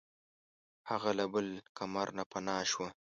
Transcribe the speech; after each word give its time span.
هغه 0.89 1.11
له 1.19 1.25
بل 1.33 1.47
کمر 1.77 2.07
نه 2.17 2.23
پناه 2.31 2.63
شوه. 2.71 2.89